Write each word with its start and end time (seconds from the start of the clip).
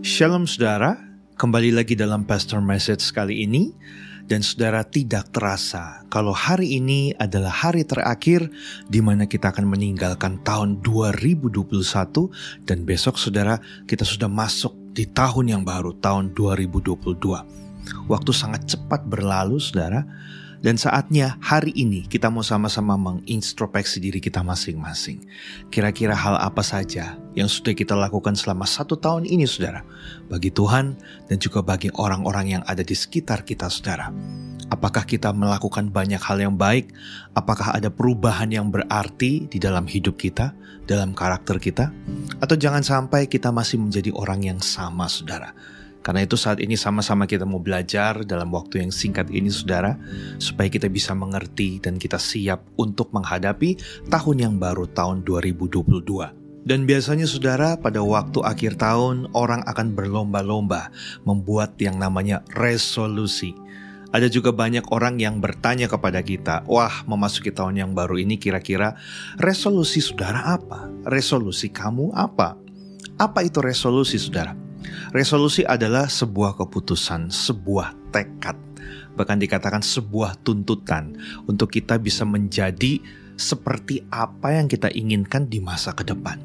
Shalom 0.00 0.48
saudara, 0.48 0.96
kembali 1.36 1.76
lagi 1.76 1.92
dalam 1.92 2.24
Pastor 2.24 2.64
Message 2.64 3.12
kali 3.12 3.44
ini. 3.44 3.68
Dan 4.24 4.40
saudara 4.40 4.80
tidak 4.80 5.28
terasa 5.28 6.08
kalau 6.08 6.32
hari 6.32 6.80
ini 6.80 7.12
adalah 7.20 7.52
hari 7.52 7.84
terakhir 7.84 8.48
di 8.88 9.04
mana 9.04 9.28
kita 9.28 9.52
akan 9.52 9.68
meninggalkan 9.68 10.40
tahun 10.40 10.80
2021 10.80 11.68
dan 12.64 12.78
besok 12.88 13.20
saudara 13.20 13.60
kita 13.84 14.08
sudah 14.08 14.32
masuk 14.32 14.72
di 14.96 15.04
tahun 15.04 15.52
yang 15.52 15.62
baru 15.68 15.92
tahun 16.00 16.32
2022. 16.32 17.04
Waktu 18.08 18.30
sangat 18.32 18.72
cepat 18.72 19.04
berlalu 19.04 19.60
saudara 19.60 20.00
dan 20.60 20.76
saatnya 20.76 21.40
hari 21.40 21.72
ini 21.72 22.04
kita 22.04 22.28
mau 22.28 22.44
sama-sama 22.44 22.92
mengintrospeksi 23.00 23.96
diri 23.96 24.20
kita 24.20 24.44
masing-masing. 24.44 25.24
Kira-kira 25.72 26.12
hal 26.12 26.36
apa 26.36 26.60
saja 26.60 27.16
yang 27.32 27.48
sudah 27.48 27.72
kita 27.72 27.96
lakukan 27.96 28.36
selama 28.36 28.68
satu 28.68 29.00
tahun 29.00 29.24
ini 29.24 29.48
saudara. 29.48 29.80
Bagi 30.28 30.52
Tuhan 30.52 31.00
dan 31.32 31.36
juga 31.40 31.64
bagi 31.64 31.88
orang-orang 31.96 32.60
yang 32.60 32.62
ada 32.68 32.84
di 32.84 32.92
sekitar 32.92 33.48
kita 33.48 33.72
saudara. 33.72 34.12
Apakah 34.68 35.08
kita 35.08 35.32
melakukan 35.32 35.88
banyak 35.88 36.20
hal 36.20 36.38
yang 36.38 36.54
baik? 36.60 36.92
Apakah 37.32 37.74
ada 37.74 37.88
perubahan 37.88 38.52
yang 38.52 38.68
berarti 38.68 39.48
di 39.48 39.58
dalam 39.58 39.88
hidup 39.88 40.20
kita, 40.20 40.52
dalam 40.84 41.16
karakter 41.16 41.56
kita? 41.56 41.88
Atau 42.38 42.60
jangan 42.60 42.84
sampai 42.84 43.26
kita 43.26 43.48
masih 43.48 43.80
menjadi 43.80 44.12
orang 44.12 44.44
yang 44.44 44.60
sama 44.60 45.08
saudara 45.08 45.56
karena 46.00 46.24
itu 46.24 46.36
saat 46.36 46.64
ini 46.64 46.80
sama-sama 46.80 47.28
kita 47.28 47.44
mau 47.44 47.60
belajar 47.60 48.24
dalam 48.24 48.48
waktu 48.56 48.80
yang 48.80 48.92
singkat 48.92 49.28
ini 49.28 49.52
saudara, 49.52 50.00
supaya 50.40 50.72
kita 50.72 50.88
bisa 50.88 51.12
mengerti 51.12 51.76
dan 51.76 52.00
kita 52.00 52.16
siap 52.16 52.64
untuk 52.80 53.12
menghadapi 53.12 53.76
tahun 54.08 54.36
yang 54.40 54.54
baru 54.56 54.88
tahun 54.88 55.28
2022. 55.28 56.64
Dan 56.64 56.84
biasanya 56.84 57.24
saudara 57.24 57.76
pada 57.76 58.04
waktu 58.04 58.44
akhir 58.44 58.76
tahun 58.80 59.32
orang 59.32 59.64
akan 59.64 59.96
berlomba-lomba 59.96 60.92
membuat 61.24 61.76
yang 61.80 61.96
namanya 61.96 62.44
resolusi. 62.52 63.56
Ada 64.10 64.26
juga 64.26 64.50
banyak 64.50 64.90
orang 64.90 65.22
yang 65.22 65.38
bertanya 65.38 65.86
kepada 65.86 66.20
kita, 66.20 66.66
wah 66.66 67.06
memasuki 67.06 67.54
tahun 67.54 67.78
yang 67.78 67.90
baru 67.94 68.18
ini 68.18 68.36
kira-kira 68.36 68.98
resolusi 69.38 70.02
saudara 70.02 70.58
apa? 70.58 70.90
Resolusi 71.06 71.70
kamu 71.70 72.10
apa? 72.12 72.58
Apa 73.16 73.46
itu 73.46 73.62
resolusi 73.62 74.18
saudara? 74.18 74.69
Resolusi 75.10 75.66
adalah 75.66 76.06
sebuah 76.06 76.54
keputusan, 76.54 77.34
sebuah 77.34 78.14
tekad, 78.14 78.54
bahkan 79.18 79.42
dikatakan 79.42 79.82
sebuah 79.82 80.38
tuntutan 80.46 81.18
untuk 81.50 81.74
kita 81.74 81.98
bisa 81.98 82.22
menjadi 82.22 83.02
seperti 83.34 84.04
apa 84.12 84.54
yang 84.54 84.68
kita 84.68 84.92
inginkan 84.92 85.48
di 85.48 85.58
masa 85.58 85.96
ke 85.96 86.04
depan. 86.06 86.38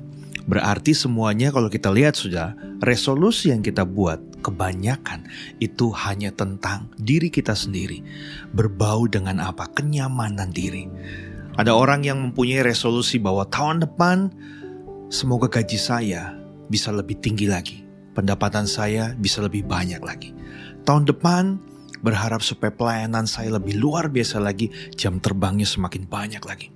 Berarti 0.45 0.93
semuanya 0.93 1.49
kalau 1.49 1.73
kita 1.73 1.89
lihat 1.89 2.13
sudah 2.13 2.53
resolusi 2.85 3.49
yang 3.49 3.66
kita 3.66 3.81
buat 3.81 4.21
kebanyakan 4.45 5.25
itu 5.57 5.89
hanya 6.05 6.29
tentang 6.29 6.85
diri 7.01 7.33
kita 7.33 7.57
sendiri. 7.57 8.05
Berbau 8.53 9.09
dengan 9.09 9.41
apa? 9.41 9.66
Kenyamanan 9.73 10.53
diri. 10.53 10.85
Ada 11.57 11.73
orang 11.73 12.05
yang 12.05 12.21
mempunyai 12.21 12.61
resolusi 12.61 13.17
bahwa 13.17 13.49
tahun 13.49 13.89
depan 13.89 14.29
semoga 15.09 15.49
gaji 15.49 15.81
saya 15.81 16.38
bisa 16.69 16.93
lebih 16.93 17.17
tinggi 17.21 17.49
lagi 17.49 17.84
pendapatan 18.16 18.66
saya 18.66 19.11
bisa 19.19 19.44
lebih 19.44 19.67
banyak 19.67 19.99
lagi. 19.99 20.31
Tahun 20.88 21.03
depan 21.03 21.59
berharap 21.99 22.39
supaya 22.39 22.72
pelayanan 22.72 23.27
saya 23.27 23.57
lebih 23.59 23.75
luar 23.75 24.07
biasa 24.07 24.39
lagi, 24.39 24.72
jam 24.95 25.19
terbangnya 25.19 25.67
semakin 25.67 26.07
banyak 26.07 26.44
lagi. 26.47 26.72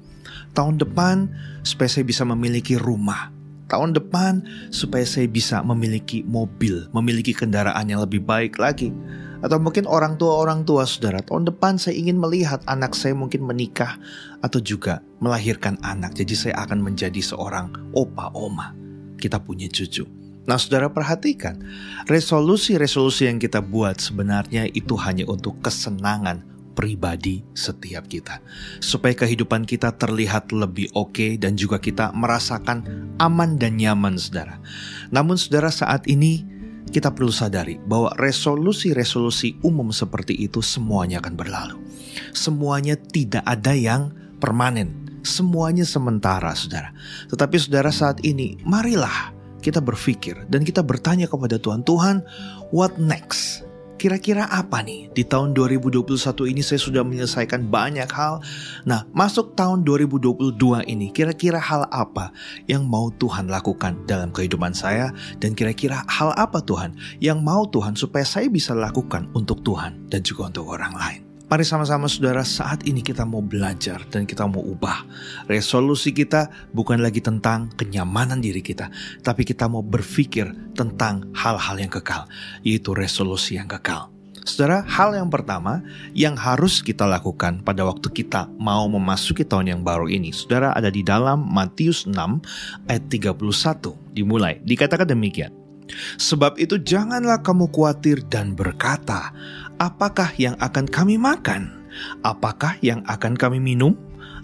Tahun 0.58 0.82
depan 0.82 1.30
supaya 1.62 1.88
saya 1.88 2.04
bisa 2.04 2.26
memiliki 2.28 2.76
rumah. 2.76 3.32
Tahun 3.70 3.94
depan 3.94 4.42
supaya 4.74 5.06
saya 5.06 5.30
bisa 5.30 5.62
memiliki 5.62 6.26
mobil, 6.26 6.90
memiliki 6.90 7.38
kendaraan 7.38 7.86
yang 7.86 8.02
lebih 8.02 8.26
baik 8.26 8.58
lagi. 8.58 8.90
Atau 9.40 9.62
mungkin 9.62 9.86
orang 9.86 10.18
tua-orang 10.18 10.66
tua 10.66 10.84
saudara, 10.90 11.22
tahun 11.22 11.48
depan 11.54 11.78
saya 11.78 11.96
ingin 11.96 12.18
melihat 12.18 12.60
anak 12.66 12.98
saya 12.98 13.14
mungkin 13.14 13.46
menikah 13.46 13.96
atau 14.42 14.58
juga 14.60 15.06
melahirkan 15.22 15.78
anak. 15.86 16.18
Jadi 16.18 16.34
saya 16.34 16.66
akan 16.66 16.82
menjadi 16.82 17.22
seorang 17.22 17.94
opa 17.94 18.34
oma. 18.34 18.74
Kita 19.22 19.38
punya 19.38 19.70
cucu. 19.70 20.04
Nah, 20.50 20.58
saudara 20.58 20.90
perhatikan, 20.90 21.62
resolusi-resolusi 22.10 23.30
yang 23.30 23.38
kita 23.38 23.62
buat 23.62 24.02
sebenarnya 24.02 24.66
itu 24.74 24.98
hanya 24.98 25.30
untuk 25.30 25.62
kesenangan 25.62 26.42
pribadi 26.74 27.46
setiap 27.54 28.10
kita, 28.10 28.42
supaya 28.82 29.14
kehidupan 29.14 29.70
kita 29.70 29.94
terlihat 29.94 30.50
lebih 30.50 30.90
oke 30.98 31.14
okay 31.14 31.32
dan 31.38 31.54
juga 31.54 31.78
kita 31.78 32.10
merasakan 32.18 32.82
aman 33.22 33.62
dan 33.62 33.78
nyaman, 33.78 34.18
saudara. 34.18 34.58
Namun, 35.14 35.38
saudara, 35.38 35.70
saat 35.70 36.10
ini 36.10 36.42
kita 36.90 37.14
perlu 37.14 37.30
sadari 37.30 37.78
bahwa 37.86 38.10
resolusi-resolusi 38.18 39.62
umum 39.62 39.94
seperti 39.94 40.34
itu 40.34 40.66
semuanya 40.66 41.22
akan 41.22 41.38
berlalu. 41.38 41.78
Semuanya 42.34 42.98
tidak 42.98 43.46
ada 43.46 43.78
yang 43.78 44.18
permanen, 44.42 45.22
semuanya 45.22 45.86
sementara, 45.86 46.58
saudara. 46.58 46.90
Tetapi, 47.30 47.56
saudara, 47.62 47.94
saat 47.94 48.26
ini 48.26 48.58
marilah 48.66 49.38
kita 49.60 49.84
berpikir 49.84 50.48
dan 50.48 50.64
kita 50.64 50.82
bertanya 50.82 51.28
kepada 51.28 51.60
Tuhan, 51.60 51.84
Tuhan, 51.84 52.24
what 52.72 52.96
next? 52.98 53.68
Kira-kira 54.00 54.48
apa 54.48 54.80
nih? 54.80 55.12
Di 55.12 55.28
tahun 55.28 55.52
2021 55.52 56.08
ini 56.48 56.64
saya 56.64 56.80
sudah 56.80 57.04
menyelesaikan 57.04 57.68
banyak 57.68 58.08
hal. 58.08 58.40
Nah, 58.88 59.04
masuk 59.12 59.60
tahun 59.60 59.84
2022 59.84 60.56
ini, 60.88 61.12
kira-kira 61.12 61.60
hal 61.60 61.84
apa 61.92 62.32
yang 62.72 62.88
mau 62.88 63.12
Tuhan 63.12 63.52
lakukan 63.52 64.08
dalam 64.08 64.32
kehidupan 64.32 64.72
saya? 64.72 65.12
Dan 65.44 65.52
kira-kira 65.52 66.08
hal 66.08 66.32
apa 66.40 66.64
Tuhan 66.64 66.96
yang 67.20 67.44
mau 67.44 67.68
Tuhan 67.68 68.00
supaya 68.00 68.24
saya 68.24 68.48
bisa 68.48 68.72
lakukan 68.72 69.28
untuk 69.36 69.68
Tuhan 69.68 70.08
dan 70.08 70.24
juga 70.24 70.48
untuk 70.48 70.72
orang 70.72 70.96
lain? 70.96 71.29
Mari 71.50 71.66
sama-sama 71.66 72.06
saudara 72.06 72.46
saat 72.46 72.86
ini 72.86 73.02
kita 73.02 73.26
mau 73.26 73.42
belajar 73.42 74.06
dan 74.14 74.30
kita 74.30 74.46
mau 74.46 74.62
ubah. 74.62 75.02
Resolusi 75.50 76.14
kita 76.14 76.46
bukan 76.78 77.02
lagi 77.02 77.26
tentang 77.26 77.74
kenyamanan 77.74 78.38
diri 78.38 78.62
kita, 78.62 78.94
tapi 79.26 79.42
kita 79.42 79.66
mau 79.66 79.82
berpikir 79.82 80.46
tentang 80.78 81.26
hal-hal 81.34 81.82
yang 81.82 81.90
kekal, 81.90 82.30
yaitu 82.62 82.94
resolusi 82.94 83.58
yang 83.58 83.66
kekal. 83.66 84.14
Saudara, 84.46 84.86
hal 84.86 85.18
yang 85.18 85.34
pertama 85.34 85.82
yang 86.14 86.38
harus 86.38 86.86
kita 86.86 87.10
lakukan 87.10 87.66
pada 87.66 87.82
waktu 87.82 88.14
kita 88.14 88.46
mau 88.62 88.86
memasuki 88.86 89.42
tahun 89.42 89.74
yang 89.74 89.82
baru 89.82 90.06
ini, 90.06 90.30
saudara 90.30 90.78
ada 90.78 90.94
di 90.94 91.02
dalam 91.02 91.50
Matius 91.50 92.06
6 92.06 92.14
ayat 92.86 93.10
31. 93.10 93.98
Dimulai, 94.14 94.62
dikatakan 94.62 95.10
demikian. 95.10 95.50
Sebab 96.22 96.62
itu 96.62 96.78
janganlah 96.78 97.42
kamu 97.42 97.70
khawatir 97.74 98.22
dan 98.30 98.54
berkata, 98.54 99.34
apakah 99.80 100.30
yang 100.36 100.54
akan 100.60 100.86
kami 100.86 101.16
makan? 101.16 101.72
Apakah 102.22 102.78
yang 102.84 103.02
akan 103.08 103.34
kami 103.34 103.58
minum? 103.58 103.96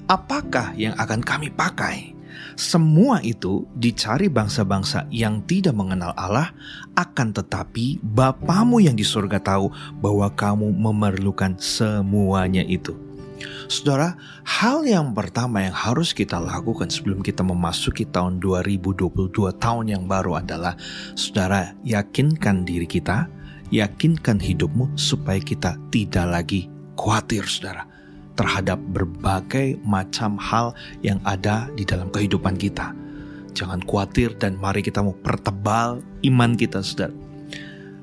Apakah 0.10 0.74
yang 0.74 0.96
akan 0.98 1.22
kami 1.22 1.52
pakai? 1.52 2.16
Semua 2.56 3.20
itu 3.20 3.68
dicari 3.76 4.32
bangsa-bangsa 4.32 5.08
yang 5.12 5.44
tidak 5.44 5.76
mengenal 5.76 6.16
Allah, 6.16 6.56
akan 6.96 7.36
tetapi 7.36 8.00
Bapamu 8.00 8.80
yang 8.80 8.96
di 8.96 9.04
surga 9.04 9.44
tahu 9.44 9.72
bahwa 10.00 10.32
kamu 10.32 10.72
memerlukan 10.72 11.60
semuanya 11.60 12.64
itu. 12.64 12.96
Saudara, 13.68 14.16
hal 14.48 14.88
yang 14.88 15.12
pertama 15.12 15.68
yang 15.68 15.76
harus 15.76 16.16
kita 16.16 16.40
lakukan 16.40 16.88
sebelum 16.88 17.20
kita 17.20 17.44
memasuki 17.44 18.08
tahun 18.08 18.40
2022 18.40 19.12
tahun 19.60 19.86
yang 19.92 20.04
baru 20.08 20.40
adalah 20.40 20.80
saudara 21.18 21.76
yakinkan 21.84 22.64
diri 22.64 22.88
kita 22.88 23.28
yakinkan 23.76 24.40
hidupmu 24.40 24.96
supaya 24.96 25.44
kita 25.44 25.76
tidak 25.92 26.26
lagi 26.32 26.72
khawatir 26.96 27.44
saudara 27.44 27.84
terhadap 28.40 28.80
berbagai 28.92 29.80
macam 29.84 30.40
hal 30.40 30.76
yang 31.04 31.20
ada 31.28 31.68
di 31.76 31.84
dalam 31.84 32.08
kehidupan 32.12 32.56
kita. 32.56 32.96
Jangan 33.56 33.84
khawatir 33.88 34.36
dan 34.36 34.60
mari 34.60 34.84
kita 34.84 35.00
mau 35.00 35.16
pertebal 35.16 36.04
iman 36.24 36.52
kita 36.56 36.84
saudara. 36.84 37.16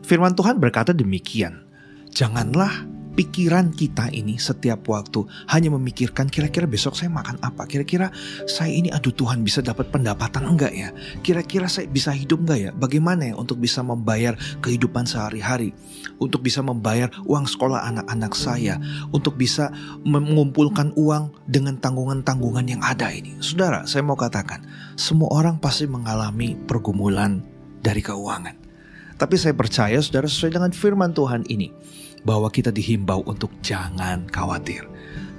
Firman 0.05 0.33
Tuhan 0.33 0.57
berkata 0.61 0.97
demikian, 0.97 1.65
janganlah 2.13 2.85
pikiran 3.13 3.73
kita 3.73 4.09
ini 4.09 4.41
setiap 4.41 4.89
waktu 4.89 5.25
hanya 5.53 5.73
memikirkan 5.77 6.29
kira-kira 6.33 6.65
besok 6.65 6.97
saya 6.97 7.13
makan 7.13 7.37
apa, 7.45 7.69
kira-kira 7.69 8.09
saya 8.49 8.73
ini 8.73 8.89
aduh 8.89 9.13
Tuhan 9.13 9.45
bisa 9.45 9.61
dapat 9.61 9.93
pendapatan 9.93 10.49
enggak 10.49 10.73
ya, 10.73 10.89
kira-kira 11.21 11.69
saya 11.69 11.89
bisa 11.89 12.11
hidup 12.13 12.45
enggak 12.45 12.59
ya, 12.59 12.71
bagaimana 12.73 13.33
ya 13.33 13.35
untuk 13.37 13.61
bisa 13.61 13.85
membayar 13.85 14.35
kehidupan 14.65 15.05
sehari-hari, 15.05 15.77
untuk 16.17 16.41
bisa 16.41 16.65
membayar 16.65 17.13
uang 17.29 17.45
sekolah 17.45 17.85
anak-anak 17.93 18.33
saya, 18.33 18.81
untuk 19.13 19.37
bisa 19.37 19.69
mengumpulkan 20.03 20.97
uang 20.97 21.37
dengan 21.45 21.77
tanggungan-tanggungan 21.77 22.67
yang 22.67 22.83
ada 22.83 23.13
ini. 23.13 23.37
Saudara, 23.45 23.85
saya 23.85 24.01
mau 24.01 24.17
katakan, 24.17 24.65
semua 24.97 25.29
orang 25.33 25.61
pasti 25.61 25.85
mengalami 25.85 26.57
pergumulan 26.57 27.45
dari 27.85 28.01
keuangan. 28.01 28.57
Tapi 29.21 29.39
saya 29.39 29.55
percaya 29.55 30.03
saudara 30.03 30.27
sesuai 30.27 30.51
dengan 30.51 30.73
firman 30.75 31.15
Tuhan 31.15 31.47
ini 31.47 31.71
bahwa 32.23 32.49
kita 32.51 32.71
dihimbau 32.71 33.23
untuk 33.27 33.51
jangan 33.63 34.27
khawatir. 34.31 34.87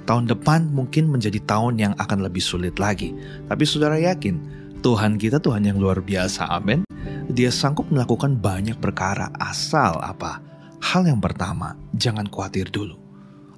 Tahun 0.04 0.28
depan 0.28 0.68
mungkin 0.68 1.08
menjadi 1.08 1.40
tahun 1.48 1.80
yang 1.80 1.94
akan 1.96 2.20
lebih 2.20 2.44
sulit 2.44 2.76
lagi. 2.76 3.16
Tapi 3.48 3.64
saudara 3.64 3.96
yakin, 3.96 4.36
Tuhan 4.84 5.16
kita 5.16 5.40
Tuhan 5.40 5.64
yang 5.64 5.80
luar 5.80 6.04
biasa, 6.04 6.44
amin. 6.52 6.84
dia 7.32 7.48
sanggup 7.48 7.88
melakukan 7.88 8.36
banyak 8.36 8.76
perkara 8.78 9.32
asal 9.40 9.96
apa? 10.04 10.44
Hal 10.84 11.08
yang 11.08 11.24
pertama, 11.24 11.72
jangan 11.96 12.28
khawatir 12.28 12.68
dulu. 12.68 13.00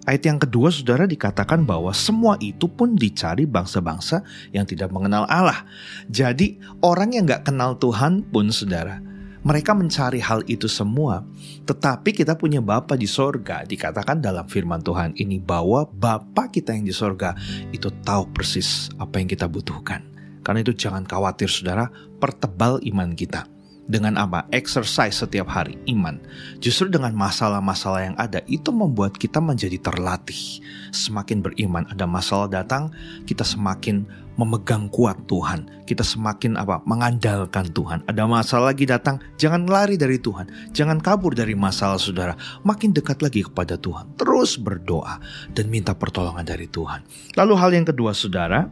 Ayat 0.06 0.23
yang 0.23 0.38
kedua 0.38 0.70
saudara 0.70 1.02
dikatakan 1.02 1.67
bahwa 1.67 1.90
semua 1.90 2.38
itu 2.38 2.70
pun 2.70 2.94
dicari 2.94 3.43
bangsa-bangsa 3.43 4.23
yang 4.55 4.62
tidak 4.62 4.94
mengenal 4.94 5.26
Allah. 5.26 5.67
Jadi 6.06 6.62
orang 6.78 7.11
yang 7.19 7.26
gak 7.26 7.50
kenal 7.50 7.75
Tuhan 7.75 8.23
pun 8.31 8.55
saudara, 8.55 9.02
mereka 9.46 9.78
mencari 9.78 10.19
hal 10.19 10.43
itu 10.50 10.66
semua. 10.66 11.22
Tetapi 11.70 12.10
kita 12.10 12.34
punya 12.34 12.58
Bapa 12.58 12.98
di 12.98 13.06
sorga, 13.06 13.62
dikatakan 13.62 14.19
dalam 14.19 14.50
firman 14.50 14.82
Tuhan 14.82 15.14
ini 15.14 15.38
bahwa 15.38 15.87
Bapa 15.87 16.50
kita 16.50 16.75
yang 16.75 16.82
di 16.82 16.90
sorga 16.90 17.38
itu 17.70 17.87
tahu 18.02 18.26
persis 18.34 18.90
apa 18.98 19.22
yang 19.22 19.31
kita 19.31 19.46
butuhkan. 19.46 20.02
Karena 20.43 20.66
itu 20.66 20.75
jangan 20.75 21.06
khawatir 21.06 21.46
saudara, 21.46 21.87
pertebal 22.19 22.82
iman 22.82 23.14
kita 23.14 23.56
dengan 23.87 24.19
apa? 24.19 24.44
Exercise 24.50 25.15
setiap 25.15 25.47
hari, 25.47 25.79
iman. 25.91 26.19
Justru 26.59 26.91
dengan 26.91 27.15
masalah-masalah 27.15 28.12
yang 28.12 28.17
ada, 28.19 28.43
itu 28.50 28.75
membuat 28.75 29.15
kita 29.15 29.38
menjadi 29.38 29.79
terlatih. 29.79 30.61
Semakin 30.91 31.43
beriman, 31.43 31.87
ada 31.91 32.05
masalah 32.05 32.50
datang, 32.50 32.91
kita 33.25 33.47
semakin 33.47 34.06
memegang 34.37 34.93
kuat 34.93 35.17
Tuhan. 35.27 35.87
Kita 35.88 36.05
semakin 36.05 36.61
apa? 36.61 36.85
Mengandalkan 36.85 37.73
Tuhan. 37.73 38.05
Ada 38.05 38.29
masalah 38.29 38.75
lagi 38.75 38.85
datang, 38.85 39.17
jangan 39.41 39.65
lari 39.65 39.97
dari 39.97 40.21
Tuhan. 40.21 40.75
Jangan 40.77 41.00
kabur 41.00 41.33
dari 41.33 41.56
masalah 41.56 41.97
saudara. 41.97 42.37
Makin 42.62 42.93
dekat 42.93 43.25
lagi 43.25 43.49
kepada 43.49 43.81
Tuhan. 43.81 44.12
Terus 44.21 44.61
berdoa 44.61 45.19
dan 45.56 45.73
minta 45.73 45.97
pertolongan 45.97 46.44
dari 46.44 46.69
Tuhan. 46.69 47.03
Lalu 47.35 47.55
hal 47.56 47.71
yang 47.73 47.87
kedua 47.88 48.12
saudara, 48.12 48.69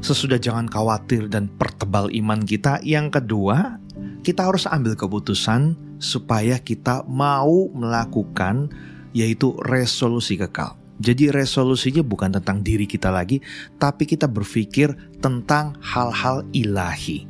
sesudah 0.00 0.40
jangan 0.40 0.66
khawatir 0.66 1.28
dan 1.28 1.46
pertebal 1.46 2.10
iman 2.10 2.42
kita. 2.42 2.80
Yang 2.82 3.20
kedua, 3.20 3.78
kita 4.24 4.48
harus 4.48 4.64
ambil 4.66 4.96
keputusan 4.96 5.76
supaya 6.00 6.58
kita 6.58 7.04
mau 7.06 7.68
melakukan 7.70 8.72
yaitu 9.14 9.54
resolusi 9.62 10.34
kekal. 10.34 10.74
Jadi 11.02 11.30
resolusinya 11.30 12.06
bukan 12.06 12.38
tentang 12.38 12.62
diri 12.62 12.86
kita 12.86 13.10
lagi, 13.10 13.42
tapi 13.82 14.06
kita 14.06 14.30
berpikir 14.30 14.94
tentang 15.18 15.74
hal-hal 15.82 16.46
ilahi. 16.54 17.26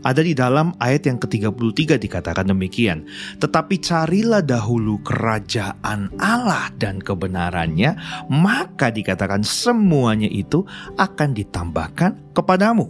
Ada 0.00 0.24
di 0.24 0.32
dalam 0.32 0.72
ayat 0.80 1.04
yang 1.10 1.18
ke-33 1.20 2.00
dikatakan 2.00 2.48
demikian. 2.48 3.04
Tetapi 3.36 3.74
carilah 3.82 4.40
dahulu 4.40 4.96
kerajaan 5.04 6.08
Allah 6.16 6.72
dan 6.80 7.04
kebenarannya, 7.04 7.98
maka 8.32 8.88
dikatakan 8.88 9.44
semuanya 9.44 10.30
itu 10.30 10.64
akan 10.96 11.36
ditambahkan 11.36 12.32
kepadamu. 12.32 12.88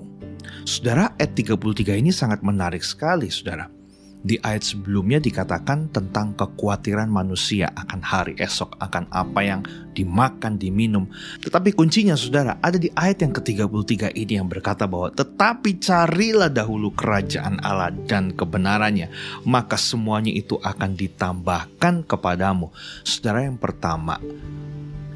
Saudara, 0.69 1.11
ayat 1.19 1.35
33 1.35 1.99
ini 1.99 2.15
sangat 2.15 2.45
menarik 2.47 2.85
sekali, 2.87 3.27
saudara. 3.33 3.80
Di 4.21 4.37
ayat 4.45 4.61
sebelumnya 4.61 5.17
dikatakan 5.17 5.89
tentang 5.89 6.37
kekhawatiran 6.37 7.09
manusia 7.09 7.73
akan 7.73 8.01
hari 8.05 8.37
esok, 8.37 8.77
akan 8.77 9.09
apa 9.09 9.41
yang 9.41 9.61
dimakan, 9.97 10.61
diminum. 10.61 11.09
Tetapi 11.41 11.73
kuncinya 11.73 12.13
saudara, 12.13 12.61
ada 12.61 12.77
di 12.77 12.93
ayat 12.93 13.25
yang 13.25 13.33
ke-33 13.33 14.13
ini 14.13 14.37
yang 14.37 14.45
berkata 14.45 14.85
bahwa 14.85 15.09
tetapi 15.09 15.81
carilah 15.81 16.53
dahulu 16.53 16.93
kerajaan 16.93 17.65
Allah 17.65 17.97
dan 18.05 18.37
kebenarannya, 18.37 19.09
maka 19.49 19.81
semuanya 19.81 20.37
itu 20.37 20.61
akan 20.61 21.01
ditambahkan 21.01 22.05
kepadamu. 22.05 22.69
Saudara 23.01 23.49
yang 23.49 23.57
pertama, 23.57 24.21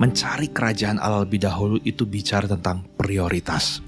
mencari 0.01 0.49
kerajaan 0.49 0.97
Allah 0.97 1.29
lebih 1.29 1.45
dahulu 1.45 1.77
itu 1.85 2.09
bicara 2.09 2.49
tentang 2.49 2.89
prioritas 2.97 3.85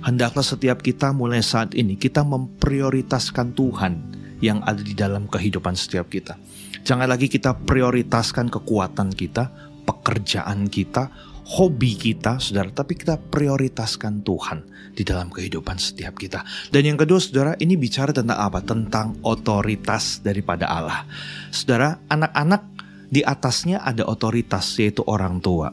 Hendaklah 0.00 0.46
setiap 0.46 0.80
kita 0.80 1.10
mulai 1.10 1.42
saat 1.42 1.74
ini 1.74 1.98
kita 1.98 2.22
memprioritaskan 2.22 3.52
Tuhan 3.52 3.92
yang 4.40 4.64
ada 4.64 4.80
di 4.80 4.96
dalam 4.96 5.28
kehidupan 5.28 5.76
setiap 5.76 6.08
kita. 6.08 6.36
Jangan 6.82 7.06
lagi 7.08 7.28
kita 7.28 7.54
prioritaskan 7.54 8.48
kekuatan 8.48 9.12
kita, 9.12 9.52
pekerjaan 9.84 10.68
kita, 10.72 11.12
hobi 11.60 11.92
kita, 11.96 12.40
saudara, 12.40 12.72
tapi 12.72 12.96
kita 12.96 13.20
prioritaskan 13.20 14.24
Tuhan 14.24 14.64
di 14.96 15.04
dalam 15.04 15.28
kehidupan 15.28 15.76
setiap 15.76 16.16
kita. 16.16 16.40
Dan 16.72 16.88
yang 16.88 16.98
kedua, 16.98 17.20
saudara, 17.20 17.52
ini 17.60 17.76
bicara 17.76 18.16
tentang 18.16 18.40
apa? 18.40 18.64
Tentang 18.64 19.20
otoritas 19.22 20.24
daripada 20.24 20.66
Allah. 20.66 21.04
Saudara, 21.52 22.00
anak-anak 22.08 22.62
di 23.12 23.20
atasnya 23.20 23.84
ada 23.84 24.08
otoritas, 24.08 24.72
yaitu 24.80 25.04
orang 25.04 25.42
tua. 25.44 25.68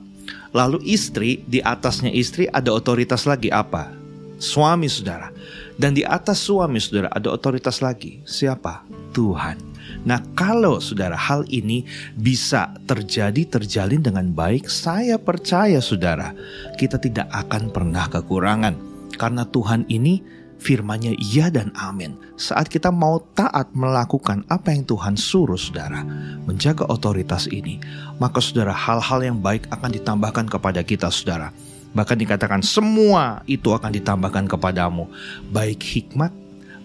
Lalu 0.51 0.83
istri, 0.91 1.39
di 1.47 1.63
atasnya 1.63 2.11
istri 2.11 2.51
ada 2.51 2.75
otoritas 2.75 3.23
lagi 3.23 3.47
apa? 3.47 4.07
suami 4.37 4.85
saudara. 4.87 5.33
Dan 5.77 5.93
di 5.93 6.01
atas 6.01 6.41
suami 6.41 6.81
saudara 6.81 7.13
ada 7.13 7.29
otoritas 7.29 7.85
lagi. 7.85 8.25
Siapa? 8.25 8.81
Tuhan. 9.13 9.61
Nah, 10.03 10.21
kalau 10.33 10.81
saudara 10.81 11.13
hal 11.13 11.45
ini 11.53 11.85
bisa 12.17 12.73
terjadi 12.89 13.45
terjalin 13.45 14.01
dengan 14.01 14.33
baik, 14.33 14.65
saya 14.65 15.21
percaya 15.21 15.77
saudara, 15.77 16.33
kita 16.81 16.97
tidak 16.97 17.29
akan 17.29 17.69
pernah 17.69 18.09
kekurangan. 18.09 18.73
Karena 19.17 19.45
Tuhan 19.45 19.85
ini 19.89 20.21
firmannya 20.57 21.13
iya 21.17 21.53
dan 21.53 21.69
amin. 21.77 22.17
Saat 22.37 22.69
kita 22.69 22.89
mau 22.89 23.21
taat 23.37 23.69
melakukan 23.77 24.45
apa 24.49 24.73
yang 24.73 24.85
Tuhan 24.85 25.13
suruh 25.13 25.57
saudara, 25.57 26.01
menjaga 26.45 26.85
otoritas 26.89 27.45
ini, 27.49 27.77
maka 28.17 28.41
saudara 28.41 28.73
hal-hal 28.73 29.21
yang 29.21 29.37
baik 29.41 29.69
akan 29.69 29.93
ditambahkan 29.93 30.45
kepada 30.49 30.81
kita 30.81 31.09
saudara. 31.13 31.53
Bahkan 31.95 32.17
dikatakan 32.19 32.61
semua 32.65 33.43
itu 33.47 33.71
akan 33.71 33.91
ditambahkan 33.93 34.45
kepadamu. 34.49 35.07
Baik 35.49 35.81
hikmat, 35.83 36.31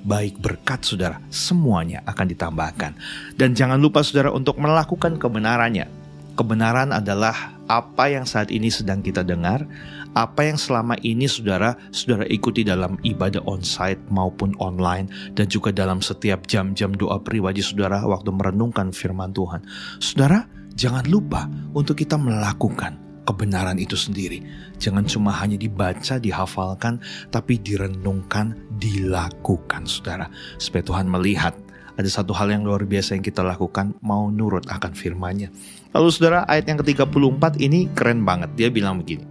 baik 0.02 0.38
berkat 0.42 0.82
saudara, 0.82 1.22
semuanya 1.30 2.02
akan 2.06 2.26
ditambahkan. 2.30 2.92
Dan 3.38 3.54
jangan 3.54 3.78
lupa 3.78 4.02
saudara 4.02 4.34
untuk 4.34 4.58
melakukan 4.58 5.16
kebenarannya. 5.18 5.86
Kebenaran 6.32 6.96
adalah 6.96 7.52
apa 7.68 8.08
yang 8.08 8.24
saat 8.24 8.48
ini 8.48 8.72
sedang 8.72 9.04
kita 9.04 9.20
dengar, 9.20 9.68
apa 10.16 10.48
yang 10.48 10.56
selama 10.56 10.96
ini 11.04 11.28
saudara 11.28 11.76
saudara 11.92 12.24
ikuti 12.28 12.64
dalam 12.64 12.96
ibadah 13.04 13.44
onsite 13.44 14.00
maupun 14.08 14.56
online 14.60 15.12
dan 15.36 15.44
juga 15.48 15.72
dalam 15.72 16.00
setiap 16.00 16.48
jam-jam 16.48 16.92
doa 16.96 17.20
pribadi 17.20 17.60
saudara 17.60 18.00
waktu 18.04 18.32
merenungkan 18.32 18.96
firman 18.96 19.36
Tuhan. 19.36 19.60
Saudara, 20.00 20.48
jangan 20.72 21.04
lupa 21.04 21.48
untuk 21.76 22.00
kita 22.00 22.16
melakukan 22.16 23.11
kebenaran 23.22 23.78
itu 23.78 23.94
sendiri. 23.94 24.42
Jangan 24.78 25.06
cuma 25.06 25.30
hanya 25.38 25.58
dibaca, 25.58 26.18
dihafalkan, 26.18 26.98
tapi 27.30 27.58
direnungkan, 27.58 28.54
dilakukan, 28.76 29.86
saudara. 29.86 30.26
Supaya 30.58 30.82
Tuhan 30.82 31.06
melihat 31.06 31.54
ada 31.92 32.08
satu 32.08 32.32
hal 32.32 32.48
yang 32.48 32.64
luar 32.64 32.82
biasa 32.88 33.14
yang 33.14 33.24
kita 33.24 33.44
lakukan, 33.44 33.92
mau 34.00 34.32
nurut 34.32 34.64
akan 34.66 34.92
firman-Nya. 34.96 35.52
Lalu 35.92 36.08
saudara, 36.08 36.48
ayat 36.48 36.66
yang 36.72 36.80
ke-34 36.80 37.60
ini 37.60 37.92
keren 37.92 38.24
banget. 38.24 38.50
Dia 38.56 38.68
bilang 38.72 38.98
begini. 38.98 39.28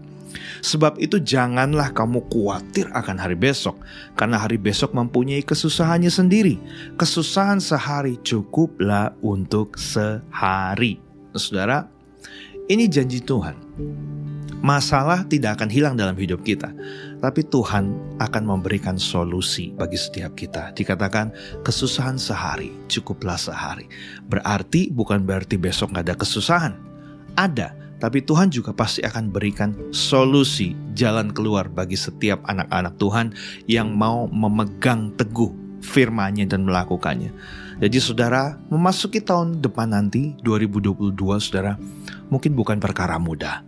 Sebab 0.62 1.02
itu 1.02 1.18
janganlah 1.18 1.90
kamu 1.92 2.24
khawatir 2.30 2.88
akan 2.94 3.18
hari 3.18 3.34
besok, 3.34 3.82
karena 4.14 4.38
hari 4.38 4.62
besok 4.62 4.94
mempunyai 4.94 5.42
kesusahannya 5.42 6.14
sendiri. 6.14 6.56
Kesusahan 6.96 7.58
sehari 7.58 8.22
cukuplah 8.22 9.12
untuk 9.26 9.76
sehari. 9.76 11.02
Saudara, 11.34 11.90
ini 12.72 12.88
janji 12.88 13.20
Tuhan. 13.20 13.60
Masalah 14.62 15.26
tidak 15.26 15.58
akan 15.58 15.74
hilang 15.74 15.98
dalam 15.98 16.14
hidup 16.16 16.46
kita, 16.46 16.70
tapi 17.18 17.42
Tuhan 17.42 17.92
akan 18.22 18.44
memberikan 18.46 18.96
solusi 18.96 19.74
bagi 19.74 19.98
setiap 19.98 20.38
kita. 20.38 20.70
Dikatakan 20.78 21.34
kesusahan 21.66 22.22
sehari, 22.22 22.70
cukuplah 22.86 23.42
sehari. 23.42 23.90
Berarti 24.30 24.94
bukan 24.94 25.26
berarti 25.26 25.58
besok 25.58 25.92
nggak 25.98 26.06
ada 26.14 26.16
kesusahan. 26.16 26.74
Ada, 27.34 27.74
tapi 27.98 28.22
Tuhan 28.22 28.54
juga 28.54 28.70
pasti 28.70 29.02
akan 29.02 29.34
berikan 29.34 29.74
solusi 29.90 30.78
jalan 30.94 31.34
keluar 31.34 31.66
bagi 31.66 31.98
setiap 31.98 32.46
anak-anak 32.46 32.94
Tuhan 33.02 33.34
yang 33.66 33.98
mau 33.98 34.30
memegang 34.30 35.10
teguh 35.18 35.50
firman-Nya 35.82 36.46
dan 36.54 36.70
melakukannya. 36.70 37.34
Jadi 37.82 37.98
saudara, 37.98 38.62
memasuki 38.70 39.18
tahun 39.18 39.58
depan 39.58 39.90
nanti 39.90 40.38
2022 40.46 41.18
saudara, 41.42 41.82
mungkin 42.32 42.56
bukan 42.56 42.80
perkara 42.80 43.20
mudah. 43.20 43.62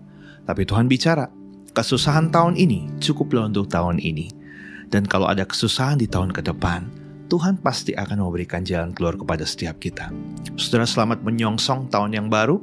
Tapi 0.48 0.64
Tuhan 0.64 0.88
bicara, 0.88 1.28
kesusahan 1.76 2.32
tahun 2.32 2.56
ini 2.56 2.98
cukuplah 3.04 3.52
untuk 3.52 3.68
tahun 3.68 4.00
ini. 4.00 4.32
Dan 4.88 5.06
kalau 5.06 5.28
ada 5.28 5.44
kesusahan 5.44 6.00
di 6.00 6.08
tahun 6.08 6.32
ke 6.32 6.42
depan, 6.48 6.88
Tuhan 7.28 7.60
pasti 7.60 7.98
akan 7.98 8.24
memberikan 8.24 8.64
jalan 8.64 8.96
keluar 8.96 9.20
kepada 9.20 9.44
setiap 9.44 9.82
kita. 9.82 10.10
Saudara 10.56 10.88
selamat 10.88 11.26
menyongsong 11.26 11.92
tahun 11.92 12.16
yang 12.16 12.28
baru. 12.30 12.62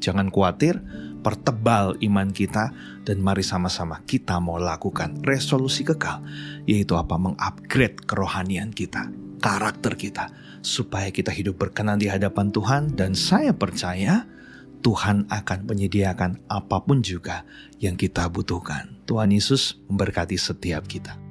Jangan 0.00 0.28
khawatir, 0.28 0.80
pertebal 1.20 1.98
iman 2.00 2.30
kita 2.30 2.70
dan 3.02 3.18
mari 3.18 3.42
sama-sama 3.42 3.98
kita 4.06 4.38
mau 4.38 4.56
lakukan 4.56 5.20
resolusi 5.26 5.82
kekal, 5.82 6.22
yaitu 6.64 6.94
apa? 6.94 7.18
Mengupgrade 7.18 7.98
kerohanian 8.06 8.70
kita, 8.70 9.10
karakter 9.42 9.98
kita, 9.98 10.30
supaya 10.62 11.10
kita 11.10 11.34
hidup 11.34 11.58
berkenan 11.60 11.98
di 11.98 12.08
hadapan 12.08 12.54
Tuhan 12.54 12.94
dan 12.94 13.12
saya 13.12 13.52
percaya 13.52 14.24
Tuhan 14.80 15.28
akan 15.28 15.58
menyediakan 15.66 16.46
apa 16.48 16.82
pun 16.84 17.02
juga 17.02 17.44
yang 17.82 17.96
kita 17.98 18.28
butuhkan. 18.30 18.96
Tuhan 19.04 19.32
Yesus 19.34 19.78
memberkati 19.90 20.36
setiap 20.38 20.86
kita. 20.86 21.25